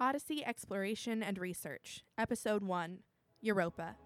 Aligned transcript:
Odyssey 0.00 0.42
Exploration 0.42 1.22
and 1.22 1.36
Research, 1.36 2.04
Episode 2.16 2.62
1 2.62 3.00
Europa. 3.42 3.96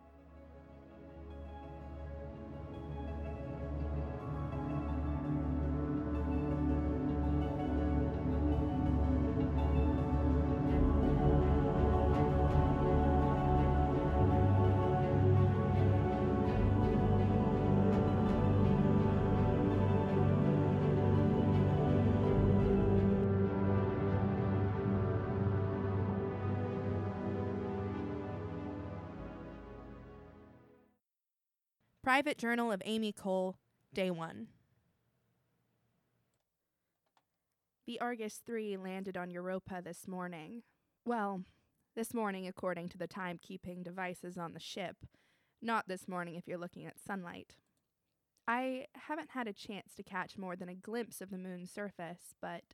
Private 32.04 32.36
Journal 32.36 32.70
of 32.70 32.82
Amy 32.84 33.12
Cole, 33.12 33.56
Day 33.94 34.10
1. 34.10 34.48
The 37.86 37.98
Argus 37.98 38.42
3 38.44 38.76
landed 38.76 39.16
on 39.16 39.30
Europa 39.30 39.80
this 39.82 40.06
morning. 40.06 40.64
Well, 41.06 41.44
this 41.96 42.12
morning 42.12 42.46
according 42.46 42.90
to 42.90 42.98
the 42.98 43.08
timekeeping 43.08 43.82
devices 43.82 44.36
on 44.36 44.52
the 44.52 44.60
ship, 44.60 44.96
not 45.62 45.88
this 45.88 46.06
morning 46.06 46.34
if 46.34 46.46
you're 46.46 46.58
looking 46.58 46.84
at 46.84 47.00
sunlight. 47.00 47.56
I 48.46 48.84
haven't 48.96 49.30
had 49.30 49.48
a 49.48 49.54
chance 49.54 49.94
to 49.94 50.02
catch 50.02 50.36
more 50.36 50.56
than 50.56 50.68
a 50.68 50.74
glimpse 50.74 51.22
of 51.22 51.30
the 51.30 51.38
moon's 51.38 51.70
surface, 51.70 52.34
but 52.38 52.64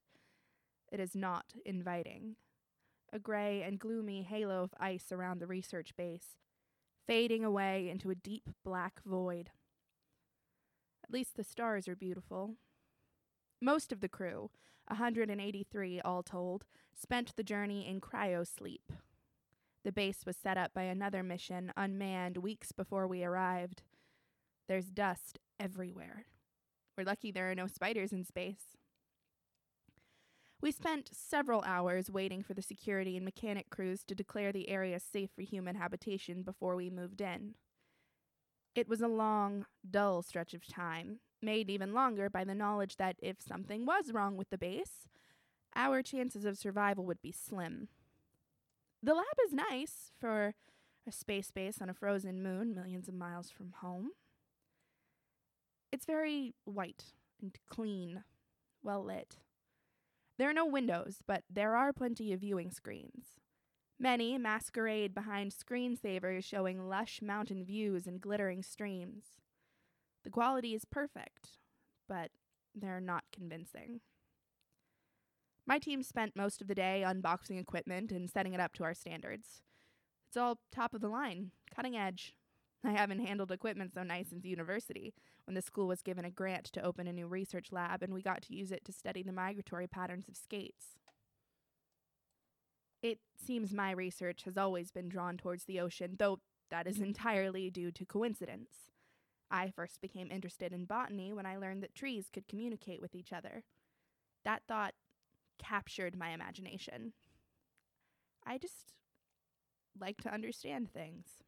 it 0.90 0.98
is 0.98 1.14
not 1.14 1.54
inviting. 1.64 2.34
A 3.12 3.20
gray 3.20 3.62
and 3.62 3.78
gloomy 3.78 4.22
halo 4.22 4.64
of 4.64 4.74
ice 4.80 5.12
around 5.12 5.38
the 5.38 5.46
research 5.46 5.96
base, 5.96 6.36
fading 7.10 7.44
away 7.44 7.88
into 7.90 8.08
a 8.08 8.14
deep 8.14 8.48
black 8.64 9.00
void. 9.04 9.50
At 11.02 11.12
least 11.12 11.36
the 11.36 11.42
stars 11.42 11.88
are 11.88 11.96
beautiful. 11.96 12.54
Most 13.60 13.90
of 13.90 14.00
the 14.00 14.08
crew, 14.08 14.50
183 14.86 16.00
all 16.02 16.22
told, 16.22 16.66
spent 16.94 17.34
the 17.34 17.42
journey 17.42 17.84
in 17.84 18.00
cryosleep. 18.00 18.92
The 19.82 19.90
base 19.90 20.18
was 20.24 20.36
set 20.36 20.56
up 20.56 20.72
by 20.72 20.84
another 20.84 21.24
mission, 21.24 21.72
unmanned, 21.76 22.36
weeks 22.36 22.70
before 22.70 23.08
we 23.08 23.24
arrived. 23.24 23.82
There's 24.68 24.86
dust 24.86 25.40
everywhere. 25.58 26.26
We're 26.96 27.02
lucky 27.02 27.32
there 27.32 27.50
are 27.50 27.56
no 27.56 27.66
spiders 27.66 28.12
in 28.12 28.22
space. 28.22 28.76
We 30.62 30.72
spent 30.72 31.10
several 31.12 31.62
hours 31.62 32.10
waiting 32.10 32.42
for 32.42 32.52
the 32.52 32.60
security 32.60 33.16
and 33.16 33.24
mechanic 33.24 33.70
crews 33.70 34.04
to 34.04 34.14
declare 34.14 34.52
the 34.52 34.68
area 34.68 35.00
safe 35.00 35.30
for 35.34 35.42
human 35.42 35.76
habitation 35.76 36.42
before 36.42 36.76
we 36.76 36.90
moved 36.90 37.22
in. 37.22 37.54
It 38.74 38.86
was 38.86 39.00
a 39.00 39.08
long, 39.08 39.64
dull 39.88 40.22
stretch 40.22 40.52
of 40.52 40.66
time, 40.66 41.20
made 41.40 41.70
even 41.70 41.94
longer 41.94 42.28
by 42.28 42.44
the 42.44 42.54
knowledge 42.54 42.96
that 42.96 43.16
if 43.20 43.40
something 43.40 43.86
was 43.86 44.12
wrong 44.12 44.36
with 44.36 44.50
the 44.50 44.58
base, 44.58 45.08
our 45.74 46.02
chances 46.02 46.44
of 46.44 46.58
survival 46.58 47.06
would 47.06 47.22
be 47.22 47.32
slim. 47.32 47.88
The 49.02 49.14
lab 49.14 49.24
is 49.46 49.54
nice 49.54 50.12
for 50.20 50.54
a 51.08 51.12
space 51.12 51.50
base 51.50 51.80
on 51.80 51.88
a 51.88 51.94
frozen 51.94 52.42
moon 52.42 52.74
millions 52.74 53.08
of 53.08 53.14
miles 53.14 53.50
from 53.50 53.72
home. 53.80 54.10
It's 55.90 56.04
very 56.04 56.54
white 56.64 57.06
and 57.40 57.56
clean, 57.66 58.24
well 58.82 59.02
lit. 59.02 59.38
There 60.40 60.48
are 60.48 60.54
no 60.54 60.64
windows, 60.64 61.18
but 61.26 61.44
there 61.50 61.76
are 61.76 61.92
plenty 61.92 62.32
of 62.32 62.40
viewing 62.40 62.70
screens. 62.70 63.26
Many 63.98 64.38
masquerade 64.38 65.14
behind 65.14 65.52
screensavers 65.52 66.44
showing 66.44 66.88
lush 66.88 67.20
mountain 67.20 67.62
views 67.62 68.06
and 68.06 68.22
glittering 68.22 68.62
streams. 68.62 69.24
The 70.24 70.30
quality 70.30 70.74
is 70.74 70.86
perfect, 70.86 71.58
but 72.08 72.30
they're 72.74 73.02
not 73.02 73.24
convincing. 73.30 74.00
My 75.66 75.78
team 75.78 76.02
spent 76.02 76.34
most 76.34 76.62
of 76.62 76.68
the 76.68 76.74
day 76.74 77.04
unboxing 77.06 77.60
equipment 77.60 78.10
and 78.10 78.30
setting 78.30 78.54
it 78.54 78.60
up 78.60 78.72
to 78.76 78.84
our 78.84 78.94
standards. 78.94 79.60
It's 80.26 80.38
all 80.38 80.60
top 80.72 80.94
of 80.94 81.02
the 81.02 81.10
line, 81.10 81.50
cutting 81.76 81.98
edge. 81.98 82.34
I 82.82 82.92
haven't 82.92 83.26
handled 83.26 83.52
equipment 83.52 83.92
so 83.92 84.04
nice 84.04 84.30
since 84.30 84.46
university, 84.46 85.12
when 85.50 85.56
the 85.56 85.62
school 85.62 85.88
was 85.88 86.00
given 86.00 86.24
a 86.24 86.30
grant 86.30 86.66
to 86.66 86.80
open 86.80 87.08
a 87.08 87.12
new 87.12 87.26
research 87.26 87.72
lab 87.72 88.04
and 88.04 88.14
we 88.14 88.22
got 88.22 88.40
to 88.40 88.54
use 88.54 88.70
it 88.70 88.84
to 88.84 88.92
study 88.92 89.20
the 89.20 89.32
migratory 89.32 89.88
patterns 89.88 90.28
of 90.28 90.36
skates. 90.36 90.94
It 93.02 93.18
seems 93.36 93.74
my 93.74 93.90
research 93.90 94.44
has 94.44 94.56
always 94.56 94.92
been 94.92 95.08
drawn 95.08 95.36
towards 95.36 95.64
the 95.64 95.80
ocean, 95.80 96.14
though 96.20 96.38
that 96.70 96.86
is 96.86 97.00
entirely 97.00 97.68
due 97.68 97.90
to 97.90 98.06
coincidence. 98.06 98.70
I 99.50 99.72
first 99.74 100.00
became 100.00 100.30
interested 100.30 100.72
in 100.72 100.84
botany 100.84 101.32
when 101.32 101.46
I 101.46 101.56
learned 101.56 101.82
that 101.82 101.96
trees 101.96 102.30
could 102.32 102.46
communicate 102.46 103.00
with 103.00 103.16
each 103.16 103.32
other. 103.32 103.64
That 104.44 104.62
thought 104.68 104.94
captured 105.58 106.16
my 106.16 106.30
imagination. 106.30 107.12
I 108.46 108.56
just 108.56 108.94
like 109.98 110.18
to 110.18 110.32
understand 110.32 110.92
things. 110.92 111.42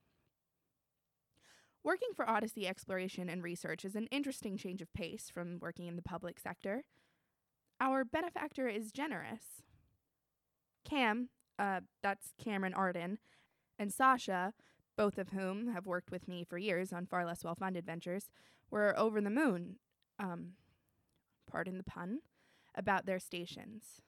Working 1.85 2.11
for 2.15 2.29
Odyssey 2.29 2.69
Exploration 2.69 3.29
and 3.29 3.43
Research 3.43 3.85
is 3.85 3.97
an 3.97 4.07
interesting 4.13 4.57
change 4.57 4.83
of 4.83 4.93
pace 4.93 5.31
from 5.35 5.59
working 5.61 5.89
in 5.89 5.97
the 5.97 6.03
public 6.03 6.39
sector. 6.39 6.85
Our 7.81 8.05
benefactor 8.05 8.69
is 8.69 8.93
generous. 8.93 9.63
Cam, 10.85 11.31
uh, 11.59 11.81
that's 12.01 12.35
Cameron 12.43 12.75
Arden, 12.75 13.19
and 13.81 13.93
Sasha, 13.93 14.53
both 14.97 15.19
of 15.19 15.31
whom 15.31 15.73
have 15.73 15.87
worked 15.87 16.13
with 16.13 16.29
me 16.29 16.45
for 16.45 16.57
years 16.57 16.93
on 16.93 17.07
far 17.07 17.25
less 17.25 17.43
well 17.43 17.57
funded 17.57 17.85
ventures, 17.85 18.31
were 18.71 18.97
over 18.97 19.21
the 19.21 19.29
moon, 19.29 19.77
um, 20.21 20.53
pardon 21.51 21.79
the 21.79 21.85
pun, 21.85 22.21
about 22.77 23.07
their 23.07 23.19
stations. 23.19 24.01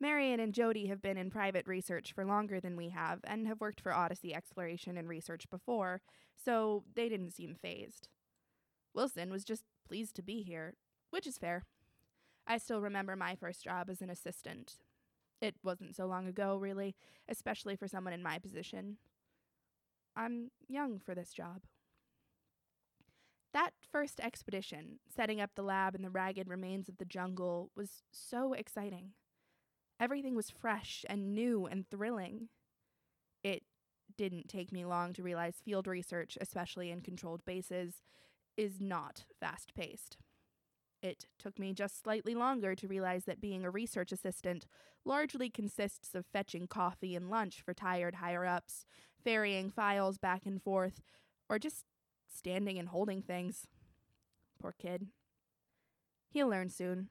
Marion 0.00 0.40
and 0.40 0.52
Jody 0.52 0.86
have 0.86 1.00
been 1.00 1.16
in 1.16 1.30
private 1.30 1.66
research 1.66 2.12
for 2.12 2.24
longer 2.24 2.60
than 2.60 2.76
we 2.76 2.90
have 2.90 3.20
and 3.24 3.46
have 3.46 3.60
worked 3.60 3.80
for 3.80 3.92
Odyssey 3.92 4.34
Exploration 4.34 4.96
and 4.96 5.08
Research 5.08 5.48
before, 5.50 6.02
so 6.44 6.84
they 6.94 7.08
didn't 7.08 7.32
seem 7.32 7.54
fazed. 7.54 8.08
Wilson 8.94 9.30
was 9.30 9.44
just 9.44 9.64
pleased 9.86 10.14
to 10.16 10.22
be 10.22 10.42
here, 10.42 10.74
which 11.10 11.26
is 11.26 11.38
fair. 11.38 11.62
I 12.46 12.58
still 12.58 12.80
remember 12.80 13.16
my 13.16 13.34
first 13.34 13.64
job 13.64 13.88
as 13.88 14.02
an 14.02 14.10
assistant. 14.10 14.78
It 15.40 15.56
wasn't 15.62 15.96
so 15.96 16.06
long 16.06 16.26
ago, 16.26 16.56
really, 16.56 16.94
especially 17.28 17.76
for 17.76 17.88
someone 17.88 18.12
in 18.12 18.22
my 18.22 18.38
position. 18.38 18.98
I'm 20.16 20.50
young 20.68 20.98
for 20.98 21.14
this 21.14 21.32
job. 21.32 21.62
That 23.52 23.70
first 23.90 24.20
expedition, 24.20 24.98
setting 25.08 25.40
up 25.40 25.50
the 25.54 25.62
lab 25.62 25.94
in 25.94 26.02
the 26.02 26.10
ragged 26.10 26.48
remains 26.48 26.88
of 26.88 26.98
the 26.98 27.04
jungle, 27.04 27.70
was 27.76 28.02
so 28.10 28.52
exciting. 28.52 29.12
Everything 30.00 30.34
was 30.34 30.50
fresh 30.50 31.04
and 31.08 31.34
new 31.34 31.66
and 31.66 31.88
thrilling. 31.88 32.48
It 33.42 33.62
didn't 34.16 34.48
take 34.48 34.72
me 34.72 34.84
long 34.84 35.12
to 35.14 35.22
realize 35.22 35.62
field 35.64 35.86
research, 35.86 36.36
especially 36.40 36.90
in 36.90 37.00
controlled 37.00 37.44
bases, 37.44 38.02
is 38.56 38.80
not 38.80 39.24
fast 39.40 39.74
paced. 39.74 40.16
It 41.02 41.26
took 41.38 41.58
me 41.58 41.74
just 41.74 42.02
slightly 42.02 42.34
longer 42.34 42.74
to 42.74 42.88
realize 42.88 43.24
that 43.24 43.40
being 43.40 43.64
a 43.64 43.70
research 43.70 44.10
assistant 44.10 44.66
largely 45.04 45.50
consists 45.50 46.14
of 46.14 46.24
fetching 46.32 46.66
coffee 46.66 47.14
and 47.14 47.28
lunch 47.28 47.60
for 47.60 47.74
tired 47.74 48.16
higher 48.16 48.46
ups, 48.46 48.86
ferrying 49.22 49.70
files 49.70 50.16
back 50.16 50.46
and 50.46 50.62
forth, 50.62 51.02
or 51.48 51.58
just 51.58 51.84
standing 52.34 52.78
and 52.78 52.88
holding 52.88 53.20
things. 53.20 53.66
Poor 54.58 54.74
kid. 54.78 55.08
He'll 56.30 56.48
learn 56.48 56.70
soon. 56.70 57.10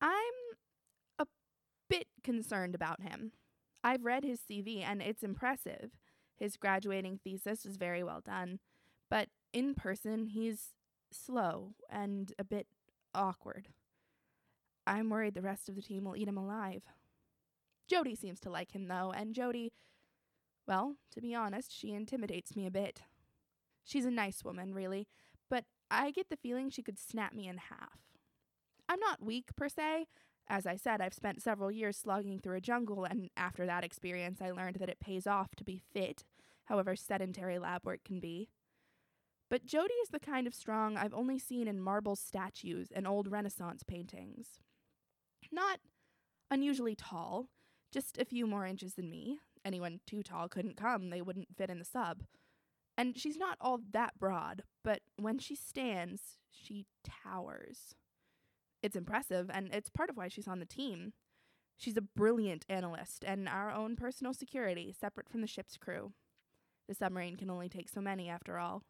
I'm 0.00 0.34
a 1.20 1.26
bit 1.88 2.08
concerned 2.22 2.74
about 2.74 3.02
him. 3.02 3.32
I've 3.84 4.04
read 4.04 4.24
his 4.24 4.40
CV 4.40 4.82
and 4.84 5.02
it's 5.02 5.22
impressive. 5.22 5.90
His 6.36 6.56
graduating 6.56 7.20
thesis 7.22 7.64
was 7.64 7.76
very 7.76 8.02
well 8.02 8.20
done, 8.24 8.58
but 9.10 9.28
in 9.52 9.74
person, 9.74 10.26
he's 10.26 10.70
slow 11.12 11.74
and 11.90 12.32
a 12.38 12.44
bit 12.44 12.66
awkward. 13.14 13.68
I'm 14.86 15.10
worried 15.10 15.34
the 15.34 15.42
rest 15.42 15.68
of 15.68 15.76
the 15.76 15.82
team 15.82 16.04
will 16.04 16.16
eat 16.16 16.28
him 16.28 16.38
alive. 16.38 16.82
Jody 17.88 18.14
seems 18.14 18.40
to 18.40 18.50
like 18.50 18.72
him, 18.72 18.88
though, 18.88 19.12
and 19.14 19.34
Jody, 19.34 19.72
well, 20.66 20.96
to 21.12 21.20
be 21.20 21.34
honest, 21.34 21.76
she 21.76 21.92
intimidates 21.92 22.56
me 22.56 22.66
a 22.66 22.70
bit. 22.70 23.02
She's 23.84 24.04
a 24.04 24.10
nice 24.10 24.44
woman, 24.44 24.72
really, 24.72 25.08
but 25.50 25.64
I 25.90 26.10
get 26.10 26.30
the 26.30 26.36
feeling 26.36 26.70
she 26.70 26.82
could 26.82 26.98
snap 26.98 27.34
me 27.34 27.48
in 27.48 27.58
half. 27.58 28.00
I'm 28.88 29.00
not 29.00 29.22
weak, 29.22 29.54
per 29.56 29.68
se. 29.68 30.06
As 30.48 30.66
I 30.66 30.76
said, 30.76 31.00
I've 31.00 31.14
spent 31.14 31.42
several 31.42 31.70
years 31.70 31.96
slogging 31.96 32.38
through 32.40 32.56
a 32.56 32.60
jungle, 32.60 33.04
and 33.04 33.30
after 33.36 33.64
that 33.66 33.84
experience, 33.84 34.40
I 34.42 34.50
learned 34.50 34.76
that 34.76 34.88
it 34.88 35.00
pays 35.00 35.26
off 35.26 35.54
to 35.56 35.64
be 35.64 35.82
fit, 35.92 36.24
however 36.66 36.96
sedentary 36.96 37.58
lab 37.58 37.84
work 37.84 38.00
can 38.04 38.20
be. 38.20 38.48
But 39.48 39.66
Jody 39.66 39.94
is 40.02 40.08
the 40.08 40.18
kind 40.18 40.46
of 40.46 40.54
strong 40.54 40.96
I've 40.96 41.14
only 41.14 41.38
seen 41.38 41.68
in 41.68 41.80
marble 41.80 42.16
statues 42.16 42.88
and 42.90 43.06
old 43.06 43.30
Renaissance 43.30 43.82
paintings. 43.82 44.58
Not 45.50 45.80
unusually 46.50 46.94
tall, 46.94 47.48
Just 47.92 48.16
a 48.16 48.24
few 48.24 48.46
more 48.46 48.64
inches 48.64 48.94
than 48.94 49.10
me. 49.10 49.38
Anyone 49.64 50.00
too 50.06 50.22
tall 50.22 50.48
couldn't 50.48 50.78
come, 50.78 51.10
they 51.10 51.20
wouldn't 51.20 51.54
fit 51.56 51.68
in 51.68 51.78
the 51.78 51.84
sub. 51.84 52.22
And 52.96 53.18
she's 53.18 53.36
not 53.36 53.58
all 53.60 53.80
that 53.92 54.18
broad, 54.18 54.62
but 54.82 55.00
when 55.16 55.38
she 55.38 55.54
stands, 55.54 56.38
she 56.50 56.86
towers. 57.04 57.94
It's 58.82 58.96
impressive, 58.96 59.50
and 59.52 59.68
it's 59.72 59.88
part 59.88 60.10
of 60.10 60.16
why 60.16 60.28
she's 60.28 60.48
on 60.48 60.58
the 60.58 60.66
team. 60.66 61.12
She's 61.76 61.96
a 61.96 62.02
brilliant 62.02 62.64
analyst 62.68 63.24
and 63.24 63.48
our 63.48 63.70
own 63.70 63.96
personal 63.96 64.34
security, 64.34 64.94
separate 64.98 65.28
from 65.28 65.40
the 65.40 65.46
ship's 65.46 65.76
crew. 65.76 66.12
The 66.88 66.94
submarine 66.94 67.36
can 67.36 67.50
only 67.50 67.68
take 67.68 67.88
so 67.88 68.00
many, 68.00 68.28
after 68.28 68.58
all. 68.58 68.82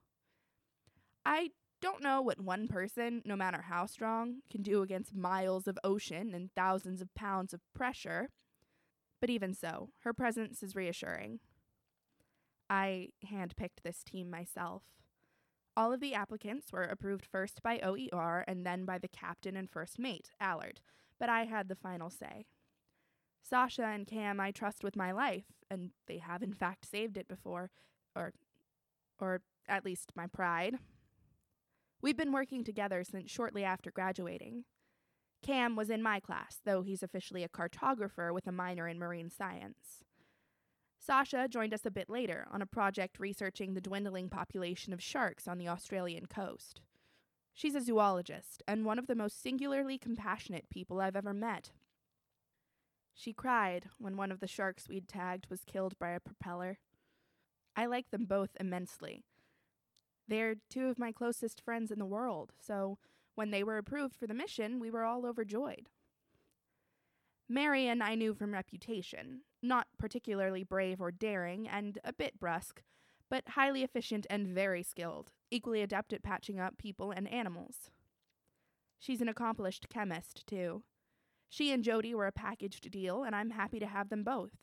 I 1.24 1.50
don't 1.80 2.02
know 2.02 2.22
what 2.22 2.40
one 2.40 2.68
person, 2.68 3.22
no 3.24 3.36
matter 3.36 3.62
how 3.62 3.86
strong, 3.86 4.36
can 4.50 4.62
do 4.62 4.82
against 4.82 5.14
miles 5.14 5.66
of 5.66 5.78
ocean 5.84 6.32
and 6.34 6.50
thousands 6.54 7.00
of 7.02 7.14
pounds 7.14 7.52
of 7.52 7.60
pressure, 7.74 8.30
but 9.20 9.30
even 9.30 9.54
so, 9.54 9.90
her 10.00 10.12
presence 10.12 10.62
is 10.62 10.74
reassuring. 10.74 11.40
I 12.70 13.08
handpicked 13.30 13.82
this 13.84 14.02
team 14.02 14.30
myself. 14.30 14.82
All 15.76 15.92
of 15.92 16.00
the 16.00 16.14
applicants 16.14 16.72
were 16.72 16.82
approved 16.82 17.24
first 17.24 17.62
by 17.62 17.80
OER 17.80 18.44
and 18.46 18.66
then 18.66 18.84
by 18.84 18.98
the 18.98 19.08
captain 19.08 19.56
and 19.56 19.70
first 19.70 19.98
mate, 19.98 20.30
Allard, 20.38 20.80
but 21.18 21.28
I 21.28 21.44
had 21.44 21.68
the 21.68 21.74
final 21.74 22.10
say. 22.10 22.44
Sasha 23.42 23.84
and 23.84 24.06
Cam 24.06 24.38
I 24.38 24.50
trust 24.50 24.84
with 24.84 24.96
my 24.96 25.12
life, 25.12 25.46
and 25.70 25.90
they 26.06 26.18
have 26.18 26.42
in 26.42 26.52
fact 26.52 26.88
saved 26.88 27.16
it 27.16 27.26
before, 27.26 27.70
or 28.14 28.32
or 29.18 29.40
at 29.68 29.84
least 29.84 30.12
my 30.14 30.26
pride. 30.26 30.76
We've 32.02 32.16
been 32.16 32.32
working 32.32 32.64
together 32.64 33.04
since 33.04 33.30
shortly 33.30 33.64
after 33.64 33.90
graduating. 33.90 34.64
Cam 35.42 35.76
was 35.76 35.90
in 35.90 36.02
my 36.02 36.20
class, 36.20 36.58
though 36.64 36.82
he's 36.82 37.02
officially 37.02 37.44
a 37.44 37.48
cartographer 37.48 38.32
with 38.32 38.46
a 38.46 38.52
minor 38.52 38.88
in 38.88 38.98
marine 38.98 39.30
science. 39.30 40.04
Sasha 41.04 41.48
joined 41.48 41.74
us 41.74 41.84
a 41.84 41.90
bit 41.90 42.08
later 42.08 42.46
on 42.52 42.62
a 42.62 42.66
project 42.66 43.18
researching 43.18 43.74
the 43.74 43.80
dwindling 43.80 44.28
population 44.28 44.92
of 44.92 45.02
sharks 45.02 45.48
on 45.48 45.58
the 45.58 45.66
Australian 45.66 46.26
coast. 46.26 46.80
She's 47.52 47.74
a 47.74 47.80
zoologist 47.80 48.62
and 48.68 48.84
one 48.84 49.00
of 49.00 49.08
the 49.08 49.16
most 49.16 49.42
singularly 49.42 49.98
compassionate 49.98 50.70
people 50.70 51.00
I've 51.00 51.16
ever 51.16 51.34
met. 51.34 51.72
She 53.14 53.32
cried 53.32 53.86
when 53.98 54.16
one 54.16 54.30
of 54.30 54.38
the 54.38 54.46
sharks 54.46 54.88
we'd 54.88 55.08
tagged 55.08 55.48
was 55.50 55.64
killed 55.64 55.98
by 55.98 56.10
a 56.10 56.20
propeller. 56.20 56.78
I 57.74 57.86
like 57.86 58.10
them 58.10 58.24
both 58.24 58.50
immensely. 58.60 59.24
They're 60.28 60.54
two 60.70 60.86
of 60.86 61.00
my 61.00 61.10
closest 61.10 61.60
friends 61.60 61.90
in 61.90 61.98
the 61.98 62.06
world, 62.06 62.52
so 62.60 62.98
when 63.34 63.50
they 63.50 63.64
were 63.64 63.76
approved 63.76 64.14
for 64.14 64.28
the 64.28 64.34
mission, 64.34 64.78
we 64.78 64.90
were 64.90 65.04
all 65.04 65.26
overjoyed. 65.26 65.88
Marion 67.52 68.00
I 68.00 68.14
knew 68.14 68.32
from 68.32 68.54
reputation, 68.54 69.42
not 69.62 69.86
particularly 69.98 70.64
brave 70.64 71.02
or 71.02 71.10
daring, 71.10 71.68
and 71.68 71.98
a 72.02 72.10
bit 72.10 72.40
brusque, 72.40 72.82
but 73.28 73.50
highly 73.50 73.82
efficient 73.82 74.26
and 74.30 74.46
very 74.46 74.82
skilled, 74.82 75.32
equally 75.50 75.82
adept 75.82 76.14
at 76.14 76.22
patching 76.22 76.58
up 76.58 76.78
people 76.78 77.10
and 77.10 77.30
animals. 77.30 77.90
She's 78.98 79.20
an 79.20 79.28
accomplished 79.28 79.90
chemist, 79.90 80.46
too. 80.46 80.82
She 81.50 81.70
and 81.72 81.84
Jody 81.84 82.14
were 82.14 82.26
a 82.26 82.32
packaged 82.32 82.90
deal, 82.90 83.22
and 83.22 83.36
I'm 83.36 83.50
happy 83.50 83.78
to 83.80 83.86
have 83.86 84.08
them 84.08 84.24
both. 84.24 84.56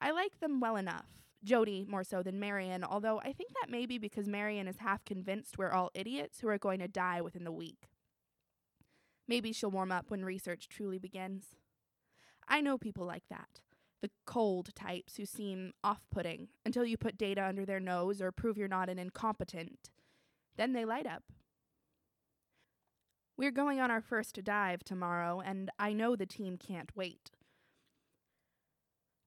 I 0.00 0.10
like 0.10 0.40
them 0.40 0.60
well 0.60 0.76
enough, 0.76 1.10
Jody 1.42 1.84
more 1.86 2.02
so 2.02 2.22
than 2.22 2.40
Marion, 2.40 2.82
although 2.82 3.18
I 3.18 3.34
think 3.34 3.50
that 3.60 3.70
may 3.70 3.84
be 3.84 3.98
because 3.98 4.26
Marion 4.26 4.68
is 4.68 4.78
half 4.78 5.04
convinced 5.04 5.58
we're 5.58 5.72
all 5.72 5.90
idiots 5.92 6.40
who 6.40 6.48
are 6.48 6.56
going 6.56 6.80
to 6.80 6.88
die 6.88 7.20
within 7.20 7.44
the 7.44 7.52
week. 7.52 7.90
Maybe 9.28 9.52
she'll 9.52 9.70
warm 9.70 9.92
up 9.92 10.10
when 10.10 10.24
research 10.24 10.66
truly 10.70 10.98
begins. 10.98 11.56
I 12.48 12.60
know 12.60 12.78
people 12.78 13.06
like 13.06 13.24
that. 13.30 13.60
The 14.02 14.10
cold 14.26 14.74
types 14.74 15.16
who 15.16 15.24
seem 15.24 15.72
off 15.82 16.02
putting 16.10 16.48
until 16.64 16.84
you 16.84 16.96
put 16.96 17.16
data 17.16 17.44
under 17.44 17.64
their 17.64 17.80
nose 17.80 18.20
or 18.20 18.32
prove 18.32 18.58
you're 18.58 18.68
not 18.68 18.90
an 18.90 18.98
incompetent. 18.98 19.90
Then 20.56 20.72
they 20.72 20.84
light 20.84 21.06
up. 21.06 21.22
We're 23.36 23.50
going 23.50 23.80
on 23.80 23.90
our 23.90 24.00
first 24.02 24.38
dive 24.44 24.84
tomorrow, 24.84 25.42
and 25.44 25.70
I 25.78 25.92
know 25.92 26.14
the 26.14 26.26
team 26.26 26.56
can't 26.56 26.94
wait. 26.94 27.32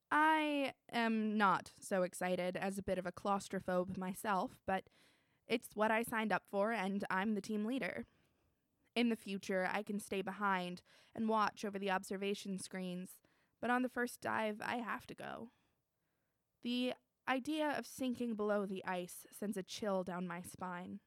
I 0.10 0.72
am 0.92 1.38
not 1.38 1.72
so 1.82 2.04
excited 2.04 2.56
as 2.56 2.78
a 2.78 2.84
bit 2.84 2.98
of 2.98 3.06
a 3.06 3.12
claustrophobe 3.12 3.98
myself, 3.98 4.52
but 4.66 4.84
it's 5.48 5.70
what 5.74 5.92
I 5.92 6.04
signed 6.04 6.32
up 6.32 6.44
for, 6.50 6.72
and 6.72 7.04
I'm 7.10 7.36
the 7.36 7.42
team 7.42 7.66
leader. 7.66 8.06
In 8.98 9.10
the 9.10 9.16
future, 9.16 9.70
I 9.72 9.84
can 9.84 10.00
stay 10.00 10.24
behind 10.24 10.82
and 11.14 11.30
watch 11.30 11.64
over 11.64 11.78
the 11.78 11.92
observation 11.92 12.58
screens, 12.58 13.12
but 13.62 13.70
on 13.70 13.84
the 13.84 13.90
first 13.90 14.22
dive, 14.22 14.60
I 14.60 14.78
have 14.78 15.06
to 15.06 15.14
go. 15.14 15.50
The 16.64 16.94
idea 17.30 17.76
of 17.78 17.86
sinking 17.86 18.34
below 18.34 18.66
the 18.66 18.84
ice 18.86 19.28
sends 19.32 19.56
a 19.56 19.62
chill 19.62 20.04
down 20.04 20.26
my 20.26 20.42
spine. 20.42 21.00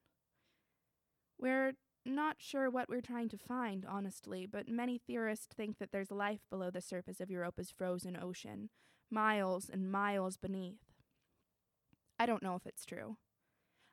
We're 1.37 1.73
not 2.07 2.37
sure 2.39 2.71
what 2.71 2.89
we're 2.89 3.01
trying 3.01 3.29
to 3.31 3.37
find, 3.37 3.85
honestly, 3.85 4.47
but 4.47 4.69
many 4.69 4.97
theorists 4.97 5.49
think 5.53 5.79
that 5.79 5.91
there's 5.91 6.13
life 6.13 6.47
below 6.49 6.71
the 6.71 6.81
surface 6.81 7.19
of 7.19 7.29
Europa's 7.29 7.73
frozen 7.77 8.17
ocean, 8.17 8.71
miles 9.11 9.69
and 9.69 9.91
miles 9.91 10.37
beneath. 10.37 10.79
I 12.21 12.27
don't 12.27 12.45
know 12.45 12.55
if 12.55 12.67
it's 12.67 12.87
true. 12.87 13.17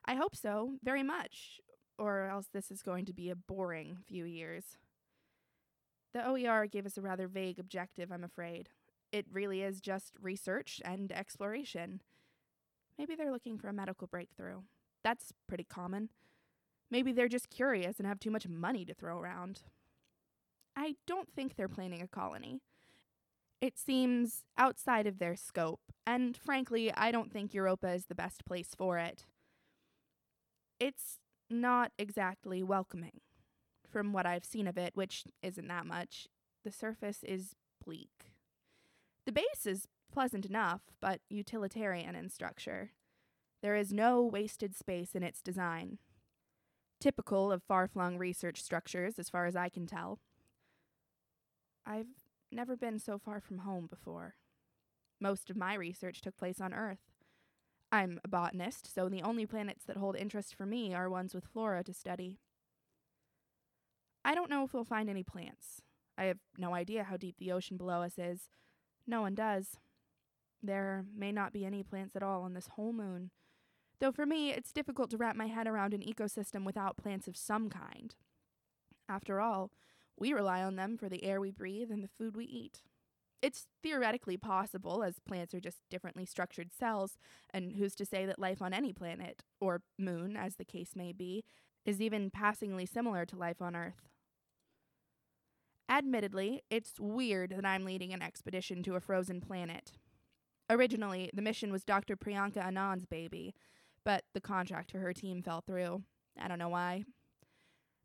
I 0.04 0.14
hope 0.14 0.36
so, 0.36 0.74
very 0.84 1.02
much, 1.02 1.60
or 1.98 2.24
else 2.24 2.46
this 2.52 2.70
is 2.70 2.82
going 2.82 3.04
to 3.06 3.12
be 3.12 3.30
a 3.30 3.36
boring 3.36 3.98
few 4.06 4.24
years. 4.24 4.76
The 6.14 6.26
OER 6.26 6.66
gave 6.66 6.86
us 6.86 6.96
a 6.96 7.02
rather 7.02 7.28
vague 7.28 7.58
objective, 7.58 8.10
I'm 8.10 8.24
afraid. 8.24 8.70
It 9.12 9.26
really 9.32 9.62
is 9.62 9.80
just 9.80 10.14
research 10.20 10.80
and 10.84 11.12
exploration. 11.12 12.00
Maybe 12.98 13.14
they're 13.14 13.32
looking 13.32 13.58
for 13.58 13.68
a 13.68 13.72
medical 13.72 14.06
breakthrough. 14.06 14.62
That's 15.04 15.32
pretty 15.46 15.64
common. 15.64 16.08
Maybe 16.90 17.12
they're 17.12 17.28
just 17.28 17.50
curious 17.50 17.98
and 17.98 18.06
have 18.06 18.20
too 18.20 18.30
much 18.30 18.48
money 18.48 18.84
to 18.84 18.94
throw 18.94 19.18
around. 19.18 19.62
I 20.76 20.96
don't 21.06 21.32
think 21.34 21.56
they're 21.56 21.68
planning 21.68 22.02
a 22.02 22.08
colony. 22.08 22.60
It 23.60 23.76
seems 23.76 24.44
outside 24.56 25.06
of 25.06 25.18
their 25.18 25.34
scope, 25.34 25.80
and 26.06 26.36
frankly, 26.36 26.92
I 26.94 27.10
don't 27.10 27.32
think 27.32 27.52
Europa 27.52 27.92
is 27.92 28.06
the 28.06 28.14
best 28.14 28.44
place 28.44 28.70
for 28.76 28.98
it. 28.98 29.24
It's 30.78 31.18
not 31.50 31.92
exactly 31.98 32.62
welcoming. 32.62 33.20
From 33.88 34.12
what 34.12 34.26
I've 34.26 34.44
seen 34.44 34.66
of 34.66 34.76
it, 34.76 34.94
which 34.94 35.24
isn't 35.42 35.68
that 35.68 35.86
much, 35.86 36.28
the 36.64 36.72
surface 36.72 37.24
is 37.24 37.54
bleak. 37.84 38.32
The 39.24 39.32
base 39.32 39.66
is 39.66 39.88
pleasant 40.12 40.46
enough, 40.46 40.82
but 41.00 41.20
utilitarian 41.28 42.14
in 42.14 42.28
structure. 42.28 42.90
There 43.62 43.76
is 43.76 43.92
no 43.92 44.22
wasted 44.22 44.74
space 44.76 45.14
in 45.14 45.22
its 45.22 45.42
design. 45.42 45.98
Typical 47.00 47.52
of 47.52 47.62
far 47.62 47.86
flung 47.86 48.18
research 48.18 48.62
structures, 48.62 49.18
as 49.18 49.28
far 49.28 49.46
as 49.46 49.56
I 49.56 49.68
can 49.68 49.86
tell. 49.86 50.18
I've 51.86 52.06
never 52.52 52.76
been 52.76 52.98
so 52.98 53.18
far 53.18 53.40
from 53.40 53.58
home 53.58 53.86
before. 53.86 54.34
Most 55.20 55.50
of 55.50 55.56
my 55.56 55.74
research 55.74 56.20
took 56.20 56.36
place 56.36 56.60
on 56.60 56.74
Earth. 56.74 56.98
I'm 57.90 58.20
a 58.22 58.28
botanist, 58.28 58.94
so 58.94 59.08
the 59.08 59.22
only 59.22 59.46
planets 59.46 59.84
that 59.86 59.96
hold 59.96 60.16
interest 60.16 60.54
for 60.54 60.66
me 60.66 60.94
are 60.94 61.08
ones 61.08 61.34
with 61.34 61.46
flora 61.46 61.82
to 61.84 61.94
study. 61.94 62.38
I 64.24 64.34
don't 64.34 64.50
know 64.50 64.64
if 64.64 64.74
we'll 64.74 64.84
find 64.84 65.08
any 65.08 65.22
plants. 65.22 65.80
I 66.18 66.24
have 66.24 66.38
no 66.58 66.74
idea 66.74 67.04
how 67.04 67.16
deep 67.16 67.36
the 67.38 67.52
ocean 67.52 67.76
below 67.76 68.02
us 68.02 68.18
is. 68.18 68.50
No 69.06 69.22
one 69.22 69.34
does. 69.34 69.78
There 70.62 71.06
may 71.16 71.32
not 71.32 71.52
be 71.52 71.64
any 71.64 71.82
plants 71.82 72.14
at 72.14 72.22
all 72.22 72.42
on 72.42 72.52
this 72.52 72.68
whole 72.74 72.92
moon. 72.92 73.30
Though 74.00 74.12
for 74.12 74.26
me, 74.26 74.50
it's 74.50 74.72
difficult 74.72 75.10
to 75.10 75.16
wrap 75.16 75.34
my 75.34 75.46
head 75.46 75.66
around 75.66 75.94
an 75.94 76.02
ecosystem 76.02 76.64
without 76.64 76.96
plants 76.96 77.26
of 77.26 77.36
some 77.36 77.70
kind. 77.70 78.14
After 79.08 79.40
all, 79.40 79.70
we 80.18 80.32
rely 80.32 80.62
on 80.62 80.76
them 80.76 80.98
for 80.98 81.08
the 81.08 81.24
air 81.24 81.40
we 81.40 81.50
breathe 81.50 81.90
and 81.90 82.02
the 82.02 82.08
food 82.08 82.36
we 82.36 82.44
eat. 82.44 82.82
It's 83.40 83.66
theoretically 83.82 84.36
possible, 84.36 85.04
as 85.04 85.20
plants 85.20 85.54
are 85.54 85.60
just 85.60 85.78
differently 85.88 86.24
structured 86.24 86.72
cells, 86.72 87.18
and 87.50 87.76
who's 87.76 87.94
to 87.96 88.06
say 88.06 88.26
that 88.26 88.38
life 88.38 88.60
on 88.60 88.74
any 88.74 88.92
planet, 88.92 89.44
or 89.60 89.82
moon, 89.98 90.36
as 90.36 90.56
the 90.56 90.64
case 90.64 90.96
may 90.96 91.12
be, 91.12 91.44
is 91.84 92.00
even 92.00 92.30
passingly 92.30 92.84
similar 92.84 93.24
to 93.26 93.36
life 93.36 93.62
on 93.62 93.76
Earth. 93.76 94.08
Admittedly, 95.88 96.62
it's 96.68 97.00
weird 97.00 97.50
that 97.50 97.64
I'm 97.64 97.84
leading 97.84 98.12
an 98.12 98.22
expedition 98.22 98.82
to 98.82 98.96
a 98.96 99.00
frozen 99.00 99.40
planet. 99.40 99.92
Originally, 100.68 101.30
the 101.32 101.40
mission 101.40 101.72
was 101.72 101.84
Dr. 101.84 102.16
Priyanka 102.16 102.62
Anand's 102.62 103.06
baby, 103.06 103.54
but 104.04 104.24
the 104.34 104.40
contract 104.40 104.90
for 104.90 104.98
her 104.98 105.12
team 105.12 105.42
fell 105.42 105.62
through. 105.62 106.02
I 106.38 106.48
don't 106.48 106.58
know 106.58 106.68
why. 106.68 107.04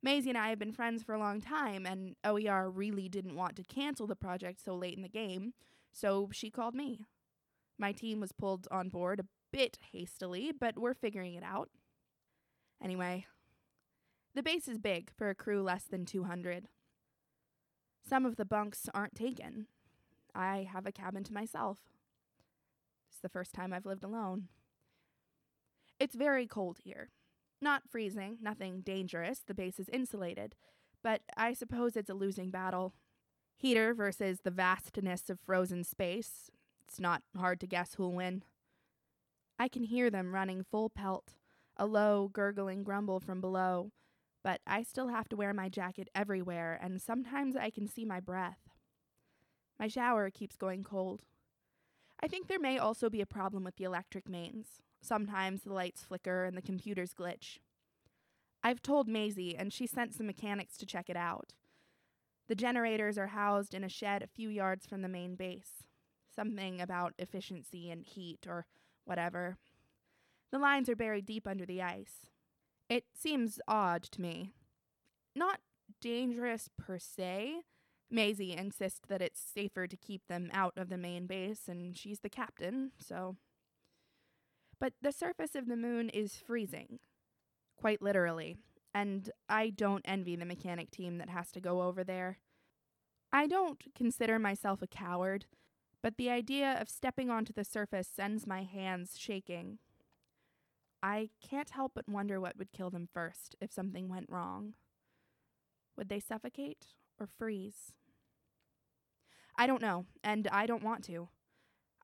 Maisie 0.03 0.29
and 0.29 0.37
I 0.37 0.49
have 0.49 0.59
been 0.59 0.73
friends 0.73 1.01
for 1.01 1.15
a 1.15 1.19
long 1.19 1.39
time, 1.39 1.85
and 1.85 2.17
OER 2.25 2.69
really 2.69 3.07
didn't 3.07 3.37
want 3.37 3.55
to 3.55 3.63
cancel 3.63 4.05
the 4.05 4.17
project 4.17 4.59
so 4.63 4.75
late 4.75 4.97
in 4.97 5.01
the 5.01 5.07
game, 5.07 5.53
so 5.93 6.29
she 6.33 6.49
called 6.49 6.75
me. 6.75 7.05
My 7.79 7.93
team 7.93 8.19
was 8.19 8.33
pulled 8.33 8.67
on 8.69 8.89
board 8.89 9.21
a 9.21 9.25
bit 9.53 9.79
hastily, 9.93 10.51
but 10.51 10.77
we're 10.77 10.93
figuring 10.93 11.35
it 11.35 11.43
out. 11.43 11.69
Anyway, 12.83 13.25
the 14.35 14.43
base 14.43 14.67
is 14.67 14.77
big 14.77 15.09
for 15.15 15.29
a 15.29 15.35
crew 15.35 15.63
less 15.63 15.85
than 15.85 16.05
200. 16.05 16.67
Some 18.07 18.25
of 18.25 18.35
the 18.35 18.45
bunks 18.45 18.89
aren't 18.93 19.15
taken. 19.15 19.67
I 20.35 20.67
have 20.69 20.85
a 20.85 20.91
cabin 20.91 21.23
to 21.23 21.33
myself. 21.33 21.77
It's 23.09 23.21
the 23.21 23.29
first 23.29 23.53
time 23.53 23.71
I've 23.71 23.85
lived 23.85 24.03
alone. 24.03 24.49
It's 25.97 26.15
very 26.15 26.45
cold 26.45 26.79
here. 26.83 27.11
Not 27.63 27.87
freezing, 27.89 28.39
nothing 28.41 28.81
dangerous, 28.81 29.39
the 29.39 29.53
base 29.53 29.79
is 29.79 29.87
insulated, 29.87 30.53
but 31.01 31.21
I 31.37 31.53
suppose 31.53 31.95
it's 31.95 32.09
a 32.09 32.13
losing 32.13 32.51
battle. 32.51 32.93
Heater 33.55 33.93
versus 33.93 34.41
the 34.41 34.51
vastness 34.51 35.29
of 35.29 35.39
frozen 35.39 35.85
space. 35.85 36.51
It's 36.85 36.99
not 36.99 37.23
hard 37.37 37.61
to 37.61 37.67
guess 37.67 37.93
who'll 37.93 38.11
win. 38.11 38.43
I 39.57 39.69
can 39.69 39.83
hear 39.83 40.09
them 40.09 40.35
running 40.35 40.65
full 40.69 40.89
pelt, 40.89 41.35
a 41.77 41.85
low, 41.85 42.29
gurgling 42.33 42.83
grumble 42.83 43.21
from 43.21 43.39
below, 43.39 43.93
but 44.43 44.59
I 44.67 44.83
still 44.83 45.07
have 45.07 45.29
to 45.29 45.37
wear 45.37 45.53
my 45.53 45.69
jacket 45.69 46.09
everywhere, 46.13 46.77
and 46.83 47.01
sometimes 47.01 47.55
I 47.55 47.69
can 47.69 47.87
see 47.87 48.03
my 48.03 48.19
breath. 48.19 48.59
My 49.79 49.87
shower 49.87 50.29
keeps 50.29 50.57
going 50.57 50.83
cold. 50.83 51.21
I 52.19 52.27
think 52.27 52.49
there 52.49 52.59
may 52.59 52.77
also 52.77 53.09
be 53.09 53.21
a 53.21 53.25
problem 53.25 53.63
with 53.63 53.77
the 53.77 53.85
electric 53.85 54.27
mains. 54.27 54.81
Sometimes 55.03 55.63
the 55.63 55.73
lights 55.73 56.01
flicker 56.01 56.45
and 56.45 56.55
the 56.55 56.61
computers 56.61 57.13
glitch. 57.13 57.57
I've 58.63 58.81
told 58.81 59.09
Maisie, 59.09 59.57
and 59.57 59.73
she 59.73 59.85
sent 59.85 60.13
some 60.13 60.27
mechanics 60.27 60.77
to 60.77 60.85
check 60.85 61.09
it 61.09 61.17
out. 61.17 61.51
The 62.47 62.55
generators 62.55 63.17
are 63.17 63.27
housed 63.27 63.73
in 63.73 63.83
a 63.83 63.89
shed 63.89 64.23
a 64.23 64.27
few 64.27 64.47
yards 64.47 64.85
from 64.85 65.01
the 65.01 65.09
main 65.09 65.35
base. 65.35 65.83
Something 66.33 66.79
about 66.79 67.15
efficiency 67.19 67.91
and 67.91 68.05
heat 68.05 68.47
or 68.47 68.65
whatever. 69.03 69.57
The 70.53 70.57
lines 70.57 70.87
are 70.87 70.95
buried 70.95 71.25
deep 71.25 71.47
under 71.47 71.65
the 71.65 71.81
ice. 71.81 72.27
It 72.89 73.03
seems 73.13 73.59
odd 73.67 74.03
to 74.03 74.21
me. 74.21 74.53
Not 75.35 75.59
dangerous 75.99 76.69
per 76.77 76.97
se. 76.97 77.63
Maisie 78.09 78.55
insists 78.55 79.01
that 79.09 79.21
it's 79.21 79.41
safer 79.41 79.85
to 79.85 79.97
keep 79.97 80.27
them 80.27 80.49
out 80.53 80.77
of 80.77 80.87
the 80.87 80.97
main 80.97 81.27
base, 81.27 81.67
and 81.67 81.97
she's 81.97 82.21
the 82.21 82.29
captain, 82.29 82.91
so. 82.97 83.35
But 84.83 84.95
the 85.01 85.13
surface 85.13 85.55
of 85.55 85.69
the 85.69 85.77
moon 85.77 86.09
is 86.09 86.35
freezing. 86.45 86.99
Quite 87.77 88.01
literally. 88.01 88.57
And 88.93 89.29
I 89.47 89.69
don't 89.69 90.03
envy 90.03 90.35
the 90.35 90.43
mechanic 90.43 90.91
team 90.91 91.19
that 91.19 91.29
has 91.29 91.53
to 91.53 91.61
go 91.61 91.83
over 91.83 92.03
there. 92.03 92.39
I 93.31 93.47
don't 93.47 93.81
consider 93.95 94.37
myself 94.39 94.81
a 94.81 94.87
coward, 94.87 95.45
but 96.01 96.17
the 96.17 96.29
idea 96.29 96.77
of 96.81 96.89
stepping 96.89 97.29
onto 97.29 97.53
the 97.53 97.63
surface 97.63 98.09
sends 98.13 98.45
my 98.45 98.63
hands 98.63 99.17
shaking. 99.17 99.77
I 101.01 101.29
can't 101.41 101.69
help 101.69 101.93
but 101.95 102.09
wonder 102.09 102.41
what 102.41 102.57
would 102.57 102.73
kill 102.73 102.89
them 102.89 103.07
first 103.13 103.55
if 103.61 103.71
something 103.71 104.09
went 104.09 104.27
wrong. 104.29 104.73
Would 105.95 106.09
they 106.09 106.19
suffocate 106.19 106.87
or 107.17 107.25
freeze? 107.25 107.93
I 109.57 109.65
don't 109.65 109.81
know, 109.81 110.07
and 110.25 110.45
I 110.49 110.65
don't 110.65 110.83
want 110.83 111.05
to. 111.05 111.29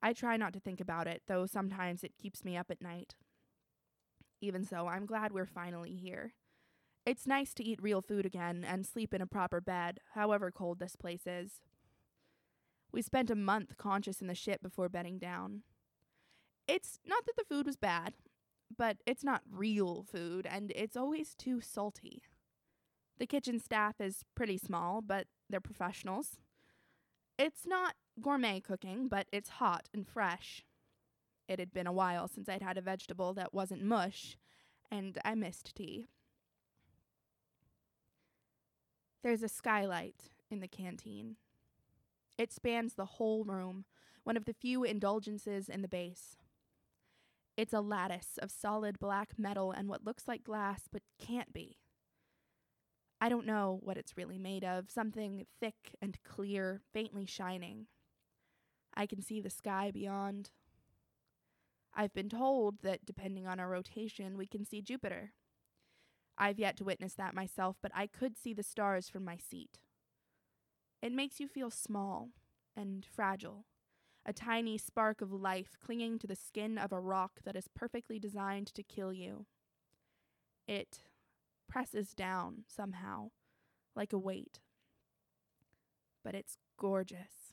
I 0.01 0.13
try 0.13 0.37
not 0.37 0.53
to 0.53 0.59
think 0.59 0.79
about 0.79 1.07
it, 1.07 1.23
though 1.27 1.45
sometimes 1.45 2.03
it 2.03 2.17
keeps 2.17 2.45
me 2.45 2.55
up 2.55 2.71
at 2.71 2.81
night. 2.81 3.15
Even 4.41 4.63
so, 4.63 4.87
I'm 4.87 5.05
glad 5.05 5.31
we're 5.31 5.45
finally 5.45 5.95
here. 5.95 6.33
It's 7.05 7.27
nice 7.27 7.53
to 7.55 7.63
eat 7.63 7.81
real 7.81 8.01
food 8.01 8.25
again 8.25 8.65
and 8.67 8.85
sleep 8.85 9.13
in 9.13 9.21
a 9.21 9.27
proper 9.27 9.59
bed, 9.59 9.99
however 10.13 10.51
cold 10.51 10.79
this 10.79 10.95
place 10.95 11.25
is. 11.25 11.61
We 12.91 13.01
spent 13.01 13.29
a 13.29 13.35
month 13.35 13.77
conscious 13.77 14.21
in 14.21 14.27
the 14.27 14.35
ship 14.35 14.61
before 14.61 14.89
bedding 14.89 15.19
down. 15.19 15.63
It's 16.67 16.99
not 17.05 17.25
that 17.25 17.35
the 17.35 17.43
food 17.43 17.65
was 17.65 17.77
bad, 17.77 18.13
but 18.75 18.97
it's 19.05 19.23
not 19.23 19.41
real 19.51 20.03
food, 20.03 20.47
and 20.49 20.71
it's 20.75 20.95
always 20.95 21.35
too 21.35 21.61
salty. 21.61 22.23
The 23.17 23.27
kitchen 23.27 23.59
staff 23.59 23.99
is 23.99 24.23
pretty 24.35 24.57
small, 24.57 25.01
but 25.01 25.27
they're 25.49 25.59
professionals. 25.59 26.37
It's 27.37 27.65
not 27.65 27.95
gourmet 28.21 28.59
cooking, 28.59 29.07
but 29.07 29.27
it's 29.31 29.49
hot 29.49 29.89
and 29.93 30.07
fresh. 30.07 30.63
It 31.47 31.59
had 31.59 31.73
been 31.73 31.87
a 31.87 31.93
while 31.93 32.27
since 32.27 32.47
I'd 32.47 32.61
had 32.61 32.77
a 32.77 32.81
vegetable 32.81 33.33
that 33.33 33.53
wasn't 33.53 33.83
mush, 33.83 34.37
and 34.91 35.17
I 35.25 35.35
missed 35.35 35.75
tea. 35.75 36.07
There's 39.23 39.43
a 39.43 39.49
skylight 39.49 40.29
in 40.49 40.59
the 40.59 40.67
canteen. 40.67 41.35
It 42.37 42.53
spans 42.53 42.93
the 42.93 43.05
whole 43.05 43.43
room, 43.43 43.85
one 44.23 44.37
of 44.37 44.45
the 44.45 44.53
few 44.53 44.83
indulgences 44.83 45.67
in 45.67 45.81
the 45.81 45.87
base. 45.87 46.37
It's 47.57 47.73
a 47.73 47.81
lattice 47.81 48.39
of 48.41 48.51
solid 48.51 48.99
black 48.99 49.33
metal 49.37 49.71
and 49.71 49.89
what 49.89 50.05
looks 50.05 50.27
like 50.27 50.45
glass 50.45 50.83
but 50.89 51.01
can't 51.19 51.51
be. 51.51 51.77
I 53.19 53.27
don't 53.27 53.45
know 53.45 53.79
what 53.83 53.97
it's 53.97 54.15
really 54.15 54.37
made 54.37 54.63
of, 54.63 54.89
something 54.89 55.45
thick 55.59 55.95
and 56.01 56.17
clear, 56.23 56.79
faintly 56.93 57.25
shining. 57.25 57.87
I 58.95 59.05
can 59.05 59.21
see 59.21 59.41
the 59.41 59.49
sky 59.49 59.91
beyond. 59.91 60.51
I've 61.95 62.13
been 62.13 62.29
told 62.29 62.81
that 62.81 63.05
depending 63.05 63.47
on 63.47 63.59
our 63.59 63.69
rotation, 63.69 64.37
we 64.37 64.47
can 64.47 64.65
see 64.65 64.81
Jupiter. 64.81 65.33
I've 66.37 66.59
yet 66.59 66.77
to 66.77 66.85
witness 66.85 67.13
that 67.15 67.33
myself, 67.35 67.77
but 67.81 67.91
I 67.93 68.07
could 68.07 68.37
see 68.37 68.53
the 68.53 68.63
stars 68.63 69.09
from 69.09 69.25
my 69.25 69.37
seat. 69.37 69.79
It 71.01 71.11
makes 71.11 71.39
you 71.39 71.47
feel 71.47 71.69
small 71.69 72.29
and 72.75 73.05
fragile, 73.05 73.65
a 74.25 74.33
tiny 74.33 74.77
spark 74.77 75.21
of 75.21 75.31
life 75.31 75.77
clinging 75.83 76.19
to 76.19 76.27
the 76.27 76.35
skin 76.35 76.77
of 76.77 76.91
a 76.91 76.99
rock 76.99 77.39
that 77.43 77.55
is 77.55 77.67
perfectly 77.67 78.19
designed 78.19 78.67
to 78.73 78.83
kill 78.83 79.13
you. 79.13 79.45
It 80.67 80.99
presses 81.67 82.13
down 82.13 82.63
somehow, 82.67 83.31
like 83.95 84.13
a 84.13 84.17
weight. 84.17 84.59
But 86.23 86.35
it's 86.35 86.57
gorgeous. 86.77 87.48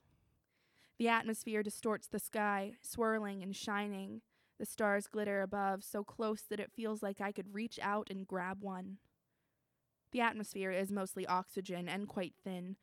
The 0.98 1.08
atmosphere 1.08 1.62
distorts 1.62 2.08
the 2.08 2.18
sky, 2.18 2.72
swirling 2.82 3.42
and 3.42 3.54
shining. 3.54 4.22
The 4.58 4.66
stars 4.66 5.06
glitter 5.06 5.42
above, 5.42 5.84
so 5.84 6.02
close 6.02 6.42
that 6.48 6.60
it 6.60 6.72
feels 6.72 7.02
like 7.02 7.20
I 7.20 7.32
could 7.32 7.54
reach 7.54 7.78
out 7.82 8.08
and 8.10 8.26
grab 8.26 8.62
one. 8.62 8.98
The 10.12 10.22
atmosphere 10.22 10.70
is 10.70 10.90
mostly 10.90 11.26
oxygen 11.26 11.88
and 11.88 12.08
quite 12.08 12.34
thin, 12.42 12.76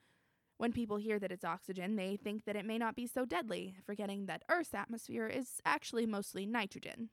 when 0.58 0.72
people 0.72 0.98
hear 0.98 1.20
that 1.20 1.32
it's 1.32 1.44
oxygen, 1.44 1.96
they 1.96 2.16
think 2.16 2.46
that 2.46 2.56
it 2.56 2.66
may 2.66 2.78
not 2.78 2.96
be 2.96 3.08
so 3.08 3.26
deadly, 3.26 3.76
forgetting 3.86 4.28
that 4.28 4.44
Earth's 4.50 4.74
atmosphere 4.74 5.28
is 5.28 5.60
actually 5.66 6.06
mostly 6.06 6.46
nitrogen. 6.46 7.10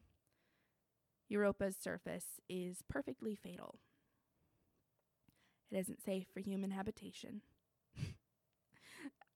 Europa's 1.28 1.76
surface 1.76 2.40
is 2.48 2.82
perfectly 2.88 3.34
fatal. 3.34 3.80
It 5.70 5.78
isn't 5.78 6.00
safe 6.00 6.26
for 6.32 6.40
human 6.40 6.70
habitation. 6.72 7.42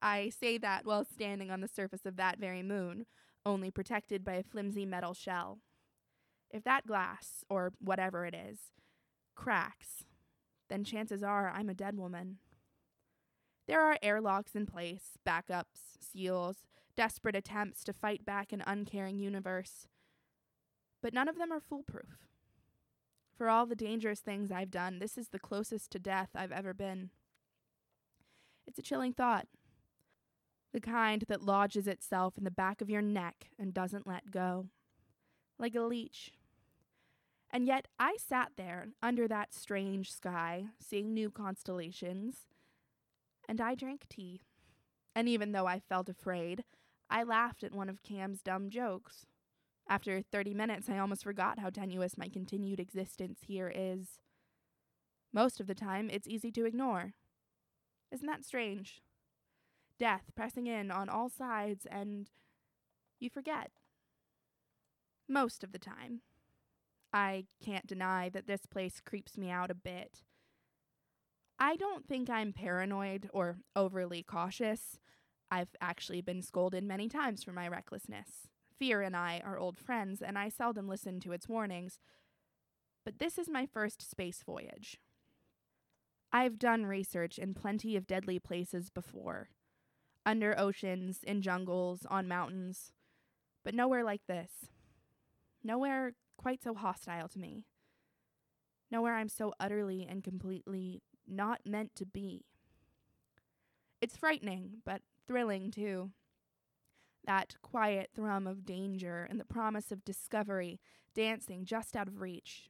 I 0.05 0.29
say 0.29 0.59
that 0.59 0.85
while 0.85 1.07
standing 1.07 1.51
on 1.51 1.63
the 1.63 1.67
surface 1.67 2.05
of 2.05 2.17
that 2.17 2.39
very 2.39 2.63
moon, 2.63 3.07
only 3.47 3.71
protected 3.71 4.23
by 4.23 4.35
a 4.35 4.43
flimsy 4.43 4.85
metal 4.85 5.15
shell. 5.15 5.61
If 6.51 6.63
that 6.65 6.87
glass, 6.87 7.43
or 7.49 7.73
whatever 7.81 8.27
it 8.27 8.35
is, 8.35 8.59
cracks, 9.35 10.05
then 10.69 10.85
chances 10.85 11.23
are 11.23 11.49
I'm 11.49 11.71
a 11.71 11.75
dead 11.75 11.97
woman. 11.97 12.37
There 13.67 13.81
are 13.81 13.99
airlocks 14.03 14.55
in 14.55 14.67
place, 14.67 15.17
backups, 15.27 15.97
seals, 15.99 16.67
desperate 16.97 17.35
attempts 17.35 17.83
to 17.85 17.95
fight 17.95 18.27
back 18.27 18.53
an 18.53 18.63
uncaring 18.67 19.19
universe. 19.19 19.89
But 21.01 21.15
none 21.15 21.29
of 21.29 21.39
them 21.39 21.51
are 21.51 21.61
foolproof. 21.61 22.29
For 23.39 23.49
all 23.49 23.65
the 23.65 23.75
dangerous 23.75 24.21
things 24.21 24.53
I've 24.53 24.71
done, 24.71 24.99
this 24.99 25.17
is 25.17 25.29
the 25.29 25.39
closest 25.39 25.91
to 25.93 25.99
death 25.99 26.29
I've 26.35 26.53
ever 26.53 26.75
been. 26.75 27.09
It's 28.67 28.79
a 28.79 28.83
chilling 28.83 29.15
thought. 29.15 29.47
The 30.75 30.81
kind 30.81 31.23
that 31.29 31.45
lodges 31.45 31.87
itself 31.87 32.37
in 32.37 32.43
the 32.43 32.51
back 32.51 32.81
of 32.81 32.91
your 32.91 33.01
neck 33.01 33.47
and 33.61 33.73
doesn't 33.73 34.09
let 34.09 34.33
go. 34.33 34.67
Like 35.57 35.77
a 35.77 35.83
leech. 35.83 36.33
And 37.49 37.65
yet 37.65 37.87
I 37.97 38.17
sat 38.19 38.51
there 38.57 38.89
under 39.01 39.29
that 39.29 39.55
strange 39.55 40.13
sky, 40.13 40.65
seeing 40.81 41.15
new 41.15 41.31
constellations, 41.31 42.49
and 43.49 43.61
I 43.61 43.77
drank 43.77 44.09
tea. 44.09 44.41
And 45.15 45.29
even 45.29 45.53
though 45.53 45.69
I 45.69 45.79
felt 45.79 46.09
afraid, 46.09 46.65
I 47.09 47.23
laughed 47.23 47.63
at 47.63 47.73
one 47.73 47.89
of 47.89 48.03
Cam's 48.03 48.43
dumb 48.43 48.69
jokes. 48.69 49.27
After 49.89 50.23
30 50.23 50.55
minutes, 50.55 50.91
I 50.91 50.99
almost 50.99 51.23
forgot 51.23 51.61
how 51.61 51.71
tenuous 51.71 52.19
my 52.19 52.27
continued 52.27 52.81
existence 52.81 53.43
here 53.47 53.73
is. 53.73 54.19
Most 55.33 55.61
of 55.61 55.69
the 55.69 55.75
time, 55.77 56.11
it's 56.11 56.27
easy 56.27 56.51
to 56.51 56.65
ignore. 56.65 57.13
Isn't 58.11 58.27
that 58.27 58.45
strange? 58.45 59.03
Death 59.99 60.31
pressing 60.35 60.67
in 60.67 60.91
on 60.91 61.09
all 61.09 61.29
sides, 61.29 61.87
and 61.91 62.31
you 63.21 63.31
forget. 63.31 63.71
Most 65.29 65.63
of 65.65 65.73
the 65.73 65.79
time. 65.79 66.21
I 67.13 67.45
can't 67.65 67.87
deny 67.87 68.29
that 68.31 68.49
this 68.49 68.67
place 68.67 69.01
creeps 69.01 69.39
me 69.39 69.51
out 69.51 69.71
a 69.71 69.75
bit. 69.75 70.23
I 71.59 71.77
don't 71.77 72.07
think 72.07 72.29
I'm 72.29 72.53
paranoid 72.53 73.31
or 73.33 73.59
overly 73.77 74.25
cautious. 74.25 74.99
I've 75.51 75.77
actually 75.81 76.21
been 76.21 76.43
scolded 76.43 76.83
many 76.83 77.09
times 77.09 77.45
for 77.45 77.53
my 77.53 77.69
recklessness. 77.69 78.49
Fear 78.77 79.03
and 79.03 79.17
I 79.17 79.41
are 79.45 79.57
old 79.57 79.79
friends, 79.79 80.21
and 80.21 80.37
I 80.37 80.49
seldom 80.49 80.89
listen 80.89 81.21
to 81.21 81.33
its 81.33 81.49
warnings. 81.49 82.01
But 83.05 83.21
this 83.21 83.39
is 83.39 83.49
my 83.49 83.67
first 83.67 84.03
space 84.11 84.43
voyage. 84.45 84.99
I've 86.33 86.59
done 86.59 86.87
research 86.87 87.39
in 87.39 87.55
plenty 87.55 87.95
of 87.95 88.09
deadly 88.09 88.41
places 88.41 88.91
before. 88.91 89.51
Under 90.27 90.59
oceans, 90.59 91.21
in 91.23 91.43
jungles, 91.43 92.07
on 92.11 92.29
mountains, 92.29 92.93
but 93.65 93.75
nowhere 93.75 94.05
like 94.05 94.27
this. 94.27 94.51
Nowhere 95.63 96.13
quite 96.37 96.63
so 96.63 96.75
hostile 96.75 97.29
to 97.29 97.39
me. 97.39 97.65
Nowhere 98.91 99.15
I'm 99.15 99.29
so 99.29 99.53
utterly 99.59 100.07
and 100.09 100.23
completely 100.23 101.03
not 101.27 101.61
meant 101.65 101.95
to 101.97 102.07
be. 102.07 102.45
It's 104.01 104.17
frightening, 104.17 104.83
but 104.85 105.03
thrilling 105.27 105.71
too. 105.71 106.11
That 107.25 107.57
quiet 107.63 108.11
thrum 108.15 108.47
of 108.47 108.67
danger 108.67 109.27
and 109.29 109.41
the 109.41 109.47
promise 109.47 109.91
of 109.91 110.05
discovery 110.05 110.79
dancing 111.15 111.65
just 111.65 111.97
out 111.97 112.09
of 112.09 112.21
reach. 112.21 112.69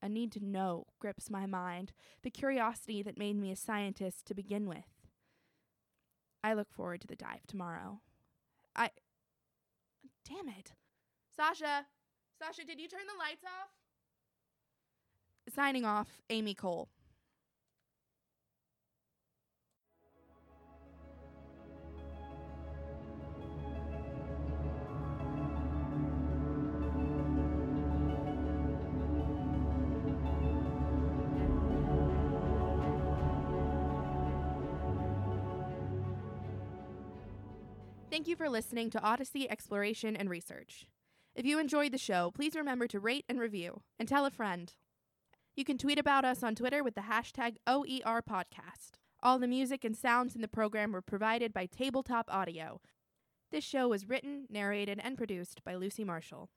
A 0.00 0.08
need 0.08 0.30
to 0.32 0.44
know 0.44 0.84
grips 1.00 1.28
my 1.28 1.46
mind, 1.46 1.92
the 2.22 2.30
curiosity 2.30 3.02
that 3.02 3.18
made 3.18 3.36
me 3.36 3.50
a 3.50 3.56
scientist 3.56 4.26
to 4.26 4.34
begin 4.34 4.68
with. 4.68 4.97
I 6.48 6.54
look 6.54 6.72
forward 6.72 7.02
to 7.02 7.06
the 7.06 7.14
dive 7.14 7.46
tomorrow. 7.46 8.00
I. 8.74 8.88
Damn 10.26 10.48
it. 10.48 10.72
Sasha! 11.36 11.84
Sasha, 12.38 12.64
did 12.64 12.80
you 12.80 12.88
turn 12.88 13.02
the 13.06 13.18
lights 13.18 13.44
off? 13.44 13.68
Signing 15.54 15.84
off, 15.84 16.22
Amy 16.30 16.54
Cole. 16.54 16.88
Thank 38.10 38.26
you 38.26 38.36
for 38.36 38.48
listening 38.48 38.88
to 38.90 39.02
Odyssey 39.02 39.50
Exploration 39.50 40.16
and 40.16 40.30
Research. 40.30 40.86
If 41.34 41.44
you 41.44 41.58
enjoyed 41.58 41.92
the 41.92 41.98
show, 41.98 42.30
please 42.34 42.56
remember 42.56 42.86
to 42.88 42.98
rate 42.98 43.26
and 43.28 43.38
review 43.38 43.82
and 43.98 44.08
tell 44.08 44.24
a 44.24 44.30
friend. 44.30 44.72
You 45.54 45.64
can 45.66 45.76
tweet 45.76 45.98
about 45.98 46.24
us 46.24 46.42
on 46.42 46.54
Twitter 46.54 46.82
with 46.82 46.94
the 46.94 47.02
hashtag 47.02 47.56
OERPodcast. 47.66 48.92
All 49.22 49.38
the 49.38 49.46
music 49.46 49.84
and 49.84 49.94
sounds 49.94 50.34
in 50.34 50.40
the 50.40 50.48
program 50.48 50.92
were 50.92 51.02
provided 51.02 51.52
by 51.52 51.66
Tabletop 51.66 52.30
Audio. 52.30 52.80
This 53.52 53.62
show 53.62 53.88
was 53.88 54.08
written, 54.08 54.46
narrated, 54.48 54.98
and 55.04 55.18
produced 55.18 55.62
by 55.62 55.74
Lucy 55.74 56.02
Marshall. 56.02 56.48